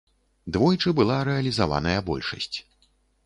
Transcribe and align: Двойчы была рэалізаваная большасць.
Двойчы 0.55 0.89
была 0.99 1.17
рэалізаваная 1.27 1.99
большасць. 2.09 2.57